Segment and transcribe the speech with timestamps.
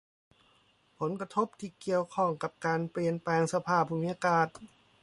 [0.99, 4.47] ผลกระทบที่เกี่ยวข้องกับการเปลี่ยนแปลงสภาพภูมิอากาศ